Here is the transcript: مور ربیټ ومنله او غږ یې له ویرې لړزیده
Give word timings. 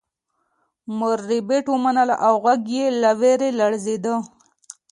مور 0.97 1.17
ربیټ 1.29 1.65
ومنله 1.71 2.15
او 2.25 2.33
غږ 2.43 2.61
یې 2.77 2.85
له 3.01 3.11
ویرې 3.19 3.49
لړزیده 3.59 4.15